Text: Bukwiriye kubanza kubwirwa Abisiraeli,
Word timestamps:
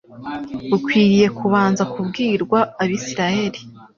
Bukwiriye 0.69 1.27
kubanza 1.37 1.83
kubwirwa 1.93 2.59
Abisiraeli, 2.83 3.59